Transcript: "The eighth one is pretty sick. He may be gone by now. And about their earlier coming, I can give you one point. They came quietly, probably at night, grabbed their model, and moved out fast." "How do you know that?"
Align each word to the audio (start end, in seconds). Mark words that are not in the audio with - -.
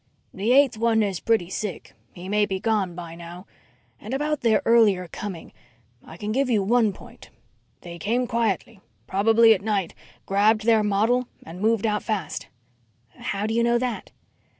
"The 0.33 0.51
eighth 0.51 0.79
one 0.79 1.03
is 1.03 1.19
pretty 1.19 1.51
sick. 1.51 1.93
He 2.13 2.27
may 2.27 2.47
be 2.47 2.59
gone 2.59 2.95
by 2.95 3.13
now. 3.13 3.45
And 3.99 4.15
about 4.15 4.41
their 4.41 4.63
earlier 4.65 5.07
coming, 5.07 5.53
I 6.03 6.17
can 6.17 6.31
give 6.31 6.49
you 6.49 6.63
one 6.63 6.91
point. 6.91 7.29
They 7.81 7.99
came 7.99 8.25
quietly, 8.25 8.79
probably 9.05 9.53
at 9.53 9.61
night, 9.61 9.93
grabbed 10.25 10.65
their 10.65 10.81
model, 10.81 11.27
and 11.43 11.61
moved 11.61 11.85
out 11.85 12.01
fast." 12.01 12.47
"How 13.13 13.45
do 13.45 13.53
you 13.53 13.61
know 13.61 13.77
that?" 13.77 14.09